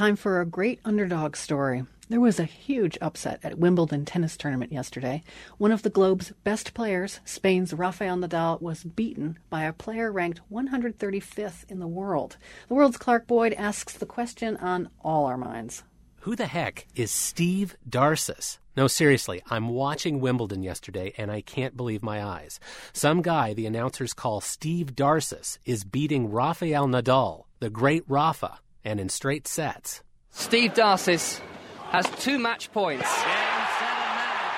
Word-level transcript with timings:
time 0.00 0.16
for 0.16 0.40
a 0.40 0.46
great 0.46 0.80
underdog 0.82 1.36
story. 1.36 1.84
There 2.08 2.22
was 2.22 2.40
a 2.40 2.44
huge 2.44 2.96
upset 3.02 3.38
at 3.42 3.58
Wimbledon 3.58 4.06
tennis 4.06 4.34
tournament 4.34 4.72
yesterday. 4.72 5.22
One 5.58 5.72
of 5.72 5.82
the 5.82 5.90
globe's 5.90 6.32
best 6.42 6.72
players, 6.72 7.20
Spain's 7.26 7.74
Rafael 7.74 8.16
Nadal, 8.16 8.62
was 8.62 8.82
beaten 8.82 9.38
by 9.50 9.64
a 9.64 9.74
player 9.74 10.10
ranked 10.10 10.40
135th 10.50 11.70
in 11.70 11.80
the 11.80 11.86
world. 11.86 12.38
The 12.68 12.74
world's 12.74 12.96
Clark 12.96 13.26
Boyd 13.26 13.52
asks 13.52 13.92
the 13.92 14.06
question 14.06 14.56
on 14.56 14.88
all 15.04 15.26
our 15.26 15.36
minds. 15.36 15.82
Who 16.20 16.34
the 16.34 16.46
heck 16.46 16.86
is 16.94 17.10
Steve 17.10 17.76
Darcis? 17.86 18.56
No, 18.78 18.86
seriously, 18.86 19.42
I'm 19.50 19.68
watching 19.68 20.18
Wimbledon 20.18 20.62
yesterday 20.62 21.12
and 21.18 21.30
I 21.30 21.42
can't 21.42 21.76
believe 21.76 22.02
my 22.02 22.24
eyes. 22.24 22.58
Some 22.94 23.20
guy 23.20 23.52
the 23.52 23.66
announcers 23.66 24.14
call 24.14 24.40
Steve 24.40 24.94
Darcis 24.94 25.58
is 25.66 25.84
beating 25.84 26.30
Rafael 26.30 26.86
Nadal, 26.86 27.44
the 27.58 27.68
great 27.68 28.04
Rafa, 28.08 28.60
and 28.84 29.00
in 29.00 29.08
straight 29.08 29.46
sets. 29.46 30.02
Steve 30.30 30.74
Darcis 30.74 31.40
has 31.90 32.06
two 32.18 32.38
match 32.38 32.72
points. 32.72 33.10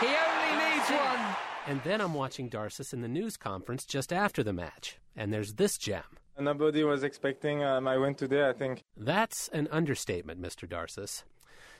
He 0.00 0.06
only 0.06 0.64
needs 0.64 0.90
one. 0.90 1.36
And 1.66 1.82
then 1.84 2.00
I'm 2.00 2.14
watching 2.14 2.50
Darcis 2.50 2.92
in 2.92 3.02
the 3.02 3.08
news 3.08 3.36
conference 3.36 3.84
just 3.84 4.12
after 4.12 4.42
the 4.42 4.52
match, 4.52 4.98
and 5.16 5.32
there's 5.32 5.54
this 5.54 5.78
gem. 5.78 6.02
Nobody 6.38 6.84
was 6.84 7.02
expecting 7.02 7.62
uh, 7.62 7.80
my 7.80 7.98
win 7.98 8.14
today, 8.14 8.48
I 8.48 8.52
think. 8.52 8.82
That's 8.96 9.48
an 9.48 9.68
understatement, 9.70 10.40
Mr. 10.40 10.66
Darcis. 10.66 11.22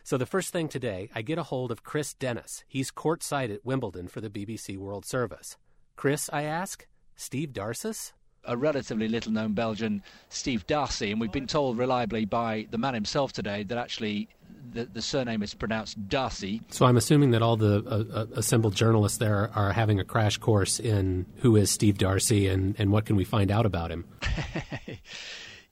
So 0.02 0.16
the 0.16 0.26
first 0.26 0.52
thing 0.52 0.68
today, 0.68 1.10
I 1.14 1.22
get 1.22 1.38
a 1.38 1.42
hold 1.45 1.70
of 1.70 1.82
Chris 1.82 2.14
Dennis. 2.14 2.64
He's 2.68 2.90
courtside 2.90 3.52
at 3.52 3.64
Wimbledon 3.64 4.09
for 4.09 4.20
the 4.20 4.30
BBC 4.30 4.76
World 4.76 5.04
Service. 5.04 5.56
Chris, 5.96 6.30
I 6.32 6.42
ask, 6.42 6.86
Steve 7.16 7.50
Darcis? 7.50 8.12
A 8.44 8.56
relatively 8.56 9.08
little 9.08 9.32
known 9.32 9.52
Belgian, 9.52 10.02
Steve 10.28 10.66
Darcy, 10.66 11.10
and 11.10 11.20
we've 11.20 11.32
been 11.32 11.46
told 11.46 11.78
reliably 11.78 12.24
by 12.24 12.66
the 12.70 12.78
man 12.78 12.94
himself 12.94 13.32
today 13.32 13.62
that 13.64 13.78
actually 13.78 14.28
the, 14.72 14.84
the 14.84 15.02
surname 15.02 15.42
is 15.42 15.54
pronounced 15.54 16.08
Darcy. 16.08 16.62
So 16.70 16.86
I'm 16.86 16.96
assuming 16.96 17.32
that 17.32 17.42
all 17.42 17.56
the 17.56 17.84
uh, 17.87 18.18
uh 18.20 18.26
assembled 18.34 18.74
journalists 18.74 19.18
there 19.18 19.50
are 19.54 19.73
having 19.73 20.00
a 20.00 20.04
crash 20.04 20.38
course 20.38 20.78
in 20.80 21.26
who 21.37 21.56
is 21.56 21.70
Steve 21.70 21.98
Darcy 21.98 22.48
and, 22.48 22.76
and 22.78 22.92
what 22.92 23.06
can 23.06 23.16
we 23.16 23.24
find 23.24 23.50
out 23.50 23.66
about 23.66 23.90
him. 23.90 24.04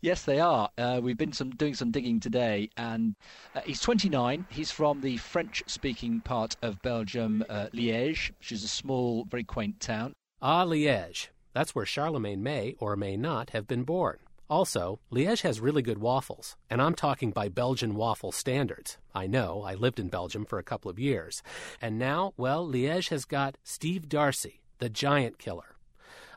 Yes, 0.01 0.23
they 0.23 0.39
are. 0.39 0.71
Uh, 0.79 1.01
we've 1.03 1.17
been 1.17 1.33
some, 1.33 1.51
doing 1.51 1.75
some 1.75 1.91
digging 1.91 2.21
today, 2.21 2.71
and 2.77 3.17
uh, 3.57 3.63
he's 3.65 3.81
29. 3.81 4.47
He's 4.49 4.71
from 4.71 5.01
the 5.01 5.17
French-speaking 5.17 6.21
part 6.21 6.57
of 6.63 6.81
Belgium, 6.83 7.45
uh, 7.49 7.67
Liège, 7.75 8.31
which 8.39 8.53
is 8.53 8.63
a 8.63 8.69
small, 8.69 9.25
very 9.25 9.43
quaint 9.43 9.81
town. 9.81 10.13
Ah, 10.41 10.65
Liège. 10.65 11.29
That's 11.53 11.75
where 11.75 11.87
Charlemagne 11.87 12.43
may 12.43 12.75
or 12.79 12.97
may 12.97 13.17
not 13.17 13.51
have 13.51 13.67
been 13.67 13.85
born. 13.85 14.19
Also, 14.51 14.99
Liège 15.13 15.43
has 15.43 15.61
really 15.61 15.83
good 15.83 15.99
waffles, 15.99 16.57
and 16.71 16.81
I'm 16.81 16.95
talking 16.95 17.33
by 17.33 17.49
Belgian 17.49 17.95
waffle 17.95 18.33
standards. 18.33 18.97
I 19.15 19.27
know, 19.27 19.63
I 19.63 19.75
lived 19.75 20.01
in 20.01 20.09
Belgium 20.09 20.47
for 20.47 20.59
a 20.59 20.63
couple 20.63 20.91
of 20.91 20.99
years. 20.99 21.43
And 21.83 21.99
now, 21.99 22.33
well, 22.37 22.67
Liège 22.67 23.11
has 23.11 23.27
got 23.27 23.59
Steve 23.63 24.09
Darcy, 24.09 24.63
the 24.79 24.89
giant 24.89 25.39
killer. 25.39 25.77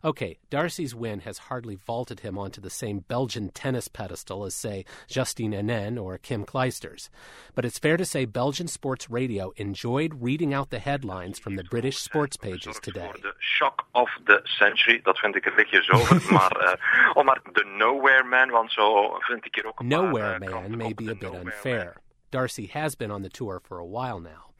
Okay, 0.03 0.39
Darcy's 0.49 0.95
win 0.95 1.19
has 1.19 1.38
hardly 1.38 1.75
vaulted 1.75 2.21
him 2.21 2.38
onto 2.38 2.59
the 2.59 2.71
same 2.71 2.99
Belgian 3.07 3.49
tennis 3.49 3.88
pedestal 3.88 4.45
as, 4.45 4.55
say, 4.55 4.83
Justine 5.07 5.52
Henin 5.52 6.02
or 6.02 6.17
Kim 6.17 6.44
Clijsters. 6.44 7.09
But 7.53 7.66
it's 7.66 7.77
fair 7.77 7.97
to 7.97 8.05
say 8.05 8.25
Belgian 8.25 8.67
sports 8.67 9.11
radio 9.11 9.52
enjoyed 9.57 10.22
reading 10.22 10.55
out 10.55 10.72
the 10.72 10.79
headlines 10.79 11.38
from 11.38 11.55
the 11.55 11.63
British 11.63 11.99
sports 11.99 12.35
pages 12.35 12.79
today. 12.81 13.11
The 13.22 13.33
shock 13.39 13.85
of 13.94 14.07
the 14.25 14.41
century, 14.57 15.02
dat 15.03 15.19
vind 15.19 15.35
ik 15.35 15.45
een 15.45 15.55
beetje 15.55 15.83
zo. 15.83 15.97
maar, 16.33 16.57
uh, 16.61 16.73
oh, 17.13 17.23
maar 17.23 17.41
de 17.53 17.66
nowhere 17.77 18.23
man, 18.23 18.49
want 18.49 18.72
zo 18.72 19.17
vind 19.19 19.45
ik 19.45 19.55
hier 19.55 19.67
ook 19.67 19.83
Nowhere 19.83 20.39
man 20.39 20.77
may 20.77 20.94
be 20.94 21.11
a 21.11 21.16
bit 21.16 21.33
unfair. 21.33 22.02
Darcy 22.31 22.67
has 22.67 22.95
been 22.95 23.11
on 23.11 23.22
the 23.23 23.29
tour 23.29 23.59
for 23.59 23.77
a 23.79 23.85
while 23.85 24.19
now. 24.19 24.50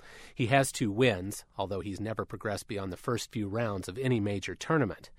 He 0.42 0.48
has 0.48 0.72
two 0.72 0.92
wins, 0.92 1.46
although 1.56 1.82
he's 1.82 2.02
never 2.02 2.26
progressed 2.26 2.68
beyond 2.68 2.92
the 2.92 2.98
first 2.98 3.32
few 3.32 3.48
rounds 3.48 3.88
of 3.88 4.00
any 4.00 4.20
major 4.20 4.56
tournament. 4.56 5.12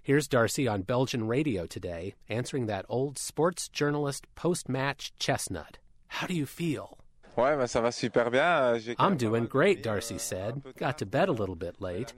Here's 0.00 0.28
Darcy 0.28 0.68
on 0.68 0.82
Belgian 0.82 1.26
radio 1.26 1.66
today 1.66 2.14
answering 2.28 2.66
that 2.66 2.86
old 2.88 3.18
sports 3.18 3.68
journalist 3.68 4.28
post 4.36 4.68
match 4.68 5.12
chestnut. 5.18 5.78
How 6.06 6.28
do 6.28 6.34
you 6.34 6.46
feel? 6.46 6.96
I'm 7.36 9.16
doing 9.16 9.46
great, 9.46 9.82
Darcy 9.82 10.16
said. 10.16 10.62
Got 10.76 10.98
to 10.98 11.06
bed 11.06 11.28
a 11.28 11.32
little 11.32 11.56
bit 11.56 11.80
late. 11.80 12.12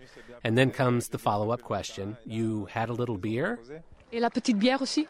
And 0.44 0.59
then 0.59 0.70
comes 0.70 1.09
the 1.09 1.19
follow 1.19 1.53
up 1.53 1.62
question 1.62 2.19
You 2.26 2.66
had 2.66 2.91
a 2.91 2.93
little 2.93 3.16
beer? 3.16 3.59
Et 4.12 4.20
la 4.20 4.28
petite 4.28 4.59
bière 4.59 4.82
aussi? 4.82 5.09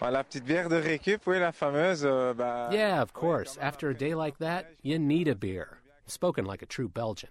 La 0.00 0.22
petite 0.22 0.46
bière 0.46 0.70
de 0.70 0.80
récup, 0.80 1.26
oui, 1.26 1.40
la 1.40 1.52
fameuse. 1.52 2.06
Euh, 2.06 2.70
yeah, 2.72 3.02
of 3.02 3.12
course. 3.12 3.58
After 3.60 3.90
a 3.90 3.94
day 3.94 4.14
like 4.14 4.38
that, 4.38 4.70
you 4.80 4.98
need 4.98 5.28
a 5.28 5.34
beer. 5.34 5.76
Spoken 6.06 6.44
like 6.44 6.62
a 6.62 6.66
true 6.66 6.88
Belgian. 6.88 7.30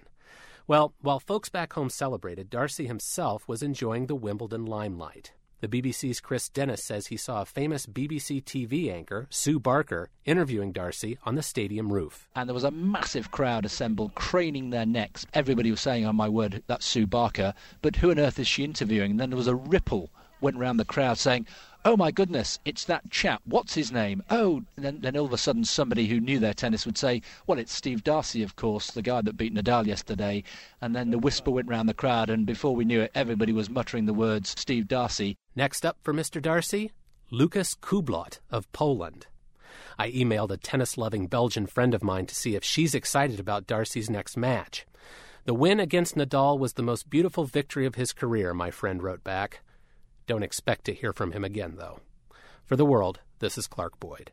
Well, 0.68 0.94
while 1.02 1.20
folks 1.20 1.50
back 1.50 1.74
home 1.74 1.90
celebrated, 1.90 2.50
Darcy 2.50 2.88
himself 2.88 3.48
was 3.48 3.64
enjoying 3.64 4.08
the 4.08 4.16
Wimbledon 4.16 4.66
limelight. 4.66 5.34
The 5.62 5.68
BBC's 5.68 6.20
Chris 6.20 6.50
Dennis 6.50 6.84
says 6.84 7.08
he 7.08 7.18
saw 7.18 7.42
a 7.42 7.46
famous 7.46 7.86
BBC 7.86 8.44
TV 8.44 8.92
anchor, 8.92 9.28
Sue 9.30 9.60
Barker, 9.60 10.10
interviewing 10.26 10.72
Darcy 10.72 11.18
on 11.24 11.36
the 11.36 11.42
stadium 11.42 11.94
roof. 11.94 12.28
And 12.36 12.50
there 12.50 12.54
was 12.54 12.66
a 12.66 12.72
massive 12.72 13.32
crowd 13.32 13.66
assembled, 13.66 14.14
craning 14.16 14.72
their 14.72 14.86
necks. 14.86 15.26
Everybody 15.34 15.72
was 15.72 15.80
saying, 15.82 16.06
Oh 16.06 16.14
my 16.14 16.28
word, 16.28 16.62
that's 16.68 16.86
Sue 16.86 17.08
Barker. 17.08 17.54
But 17.82 17.96
who 17.96 18.12
on 18.12 18.20
earth 18.20 18.38
is 18.38 18.48
she 18.48 18.64
interviewing? 18.64 19.12
And 19.12 19.20
then 19.20 19.30
there 19.30 19.38
was 19.38 19.48
a 19.48 19.56
ripple 19.56 20.12
went 20.42 20.58
round 20.58 20.80
the 20.80 20.86
crowd 20.86 21.18
saying, 21.18 21.48
oh 21.86 21.96
my 21.96 22.10
goodness, 22.10 22.60
it's 22.66 22.84
that 22.86 23.12
chap. 23.12 23.42
What's 23.46 23.76
his 23.76 23.92
name? 23.92 24.24
Oh, 24.32 24.64
then, 24.76 25.02
then 25.02 25.16
all 25.16 25.26
of 25.26 25.34
a 25.34 25.38
sudden 25.38 25.64
somebody 25.64 26.08
who 26.08 26.20
knew 26.20 26.40
their 26.40 26.56
tennis 26.56 26.84
would 26.86 26.98
say, 26.98 27.22
well, 27.46 27.60
it's 27.60 27.72
Steve 27.72 28.04
Darcy, 28.04 28.42
of 28.42 28.56
course, 28.56 28.90
the 28.90 29.04
guy 29.04 29.22
that 29.22 29.38
beat 29.38 29.54
Nadal 29.54 29.86
yesterday. 29.86 30.44
And 30.82 30.96
then 30.96 31.12
the 31.12 31.20
whisper 31.20 31.52
went 31.52 31.70
round 31.70 31.88
the 31.88 31.94
crowd, 31.94 32.32
and 32.32 32.48
before 32.48 32.76
we 32.76 32.86
knew 32.86 33.02
it, 33.02 33.12
everybody 33.14 33.54
was 33.54 33.70
muttering 33.70 34.08
the 34.08 34.14
words 34.14 34.56
Steve 34.58 34.88
Darcy. 34.88 35.38
Next 35.56 35.86
up 35.86 35.98
for 36.02 36.12
Mr. 36.12 36.42
Darcy, 36.42 36.92
Lukasz 37.32 37.78
Kubot 37.80 38.40
of 38.50 38.72
Poland. 38.72 39.28
I 40.00 40.12
emailed 40.12 40.52
a 40.52 40.58
tennis 40.58 40.98
loving 40.98 41.28
Belgian 41.28 41.68
friend 41.68 41.94
of 41.94 42.04
mine 42.04 42.26
to 42.26 42.36
see 42.36 42.56
if 42.56 42.64
she's 42.64 42.96
excited 42.96 43.40
about 43.40 43.68
Darcy's 43.68 44.10
next 44.10 44.36
match. 44.36 44.88
The 45.46 45.54
win 45.54 45.80
against 45.80 46.16
Nadal 46.16 46.58
was 46.58 46.74
the 46.74 46.82
most 46.82 47.12
beautiful 47.12 47.44
victory 47.44 47.86
of 47.86 47.94
his 47.94 48.12
career, 48.12 48.56
my 48.56 48.72
friend 48.72 49.04
wrote 49.04 49.24
back. 49.24 49.62
Don't 50.28 50.44
expect 50.44 50.86
to 50.86 50.94
hear 50.94 51.14
from 51.14 51.32
him 51.32 51.44
again, 51.44 51.76
though. 51.78 52.00
For 52.66 52.76
the 52.76 52.86
world, 52.86 53.20
this 53.40 53.58
is 53.58 53.68
Clark 53.68 54.00
Boyd. 54.00 54.32